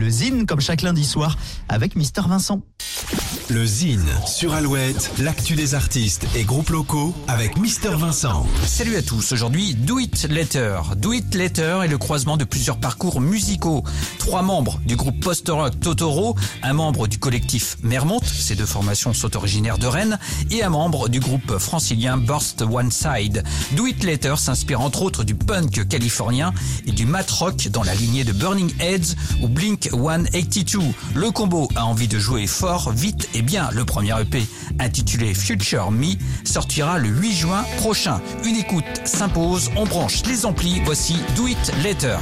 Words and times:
le 0.00 0.10
Zine, 0.10 0.46
comme 0.46 0.60
chaque 0.60 0.82
lundi 0.82 1.04
soir, 1.04 1.36
avec 1.68 1.94
Mister 1.94 2.22
Vincent. 2.26 2.62
Le 3.50 3.66
Zine 3.66 4.06
sur 4.26 4.54
Alouette, 4.54 5.10
l'actu 5.18 5.56
des 5.56 5.74
artistes 5.74 6.24
et 6.36 6.44
groupes 6.44 6.70
locaux 6.70 7.12
avec 7.26 7.58
Mister 7.58 7.90
Vincent. 7.96 8.46
Salut 8.64 8.94
à 8.94 9.02
tous, 9.02 9.32
aujourd'hui 9.32 9.74
Do 9.74 9.98
It 9.98 10.28
Later. 10.30 10.82
Do 10.96 11.12
It 11.12 11.34
Later 11.34 11.80
est 11.82 11.88
le 11.88 11.98
croisement 11.98 12.36
de 12.36 12.44
plusieurs 12.44 12.76
parcours 12.76 13.20
musicaux. 13.20 13.82
Trois 14.18 14.42
membres 14.42 14.78
du 14.86 14.94
groupe 14.94 15.18
post-rock 15.18 15.80
Totoro, 15.80 16.36
un 16.62 16.74
membre 16.74 17.08
du 17.08 17.18
collectif 17.18 17.76
Mermont, 17.82 18.20
ces 18.22 18.54
deux 18.54 18.66
formations 18.66 19.12
sont 19.12 19.36
originaires 19.36 19.78
de 19.78 19.88
Rennes, 19.88 20.20
et 20.52 20.62
un 20.62 20.70
membre 20.70 21.08
du 21.08 21.18
groupe 21.18 21.58
francilien 21.58 22.18
Burst 22.18 22.62
One 22.62 22.92
Side. 22.92 23.42
Do 23.72 23.88
It 23.88 24.04
Later 24.04 24.36
s'inspire 24.38 24.80
entre 24.80 25.02
autres 25.02 25.24
du 25.24 25.34
punk 25.34 25.88
californien 25.88 26.52
et 26.86 26.92
du 26.92 27.04
mat 27.04 27.28
rock 27.28 27.66
dans 27.72 27.82
la 27.82 27.96
lignée 27.96 28.22
de 28.22 28.32
Burning 28.32 28.72
Heads 28.78 29.16
ou 29.42 29.48
Blink 29.48 29.88
182. 29.92 30.94
Le 31.16 31.30
combo 31.32 31.68
a 31.74 31.84
envie 31.84 32.08
de 32.08 32.18
jouer 32.18 32.46
fort, 32.46 32.92
vite 32.92 33.28
et 33.34 33.39
bien. 33.42 33.68
Le 33.72 33.84
premier 33.84 34.20
EP, 34.20 34.46
intitulé 34.78 35.34
Future 35.34 35.90
Me, 35.90 36.14
sortira 36.44 36.98
le 36.98 37.08
8 37.08 37.32
juin 37.32 37.64
prochain. 37.78 38.20
Une 38.44 38.56
écoute 38.56 38.84
s'impose, 39.04 39.70
on 39.76 39.86
branche 39.86 40.22
les 40.26 40.46
amplis, 40.46 40.80
voici 40.84 41.16
Do 41.36 41.46
It 41.46 41.72
Later. 41.82 42.18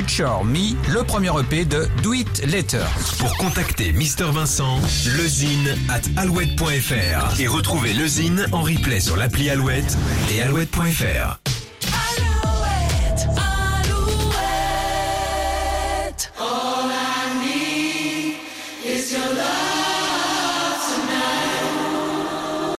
Future 0.00 0.44
Me, 0.44 0.74
le 0.94 1.04
premier 1.04 1.28
EP 1.28 1.66
de 1.66 1.86
Do 2.02 2.14
It 2.14 2.42
Later. 2.50 2.86
Pour 3.18 3.36
contacter 3.36 3.92
Mister 3.92 4.24
Vincent, 4.32 4.80
lezine 5.18 5.76
at 5.90 6.00
alouette.fr 6.18 7.38
et 7.38 7.46
retrouver 7.46 7.92
lezine 7.92 8.46
en 8.52 8.62
replay 8.62 8.98
sur 8.98 9.18
l'appli 9.18 9.50
Alouette 9.50 9.98
et 10.32 10.40
alouette.fr. 10.40 11.38